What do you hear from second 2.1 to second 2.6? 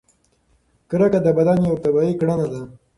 کړنه